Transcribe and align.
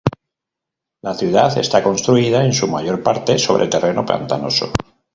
La 1.03 1.13
ciudad 1.13 1.55
está 1.59 1.83
construida 1.83 2.43
en 2.43 2.53
su 2.53 2.67
mayor 2.67 3.03
parte 3.03 3.37
sobre 3.37 3.67
terreno 3.67 4.03
pantanoso. 4.03 4.71